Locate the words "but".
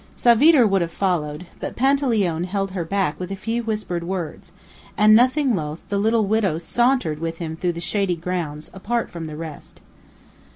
1.59-1.75